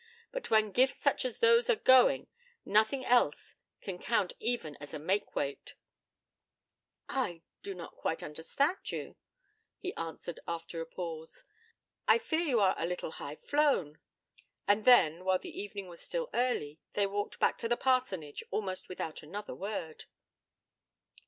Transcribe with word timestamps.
But 0.31 0.49
when 0.49 0.71
gifts 0.71 0.97
such 0.97 1.23
as 1.25 1.37
those 1.41 1.69
are 1.69 1.75
going, 1.75 2.25
nothing 2.65 3.05
else 3.05 3.53
can 3.81 3.99
count 3.99 4.33
even 4.39 4.75
as 4.77 4.95
a 4.95 4.99
make 4.99 5.35
weight.' 5.35 5.75
'I 7.07 7.43
do 7.61 7.75
not 7.75 7.97
quite 7.97 8.23
understand 8.23 8.77
you,' 8.91 9.15
he 9.77 9.93
answered, 9.93 10.39
after 10.47 10.81
a 10.81 10.87
pause. 10.87 11.43
'I 12.07 12.17
fear 12.17 12.39
you 12.41 12.59
are 12.59 12.73
a 12.79 12.87
little 12.87 13.11
high 13.11 13.35
flown.' 13.35 13.99
And 14.67 14.85
then, 14.85 15.23
while 15.23 15.37
the 15.37 15.61
evening 15.61 15.87
was 15.87 16.01
still 16.01 16.31
early, 16.33 16.79
they 16.93 17.05
walked 17.05 17.37
back 17.39 17.59
to 17.59 17.69
the 17.69 17.77
parsonage 17.77 18.43
almost 18.49 18.89
without 18.89 19.21
another 19.21 19.53
word. 19.53 20.05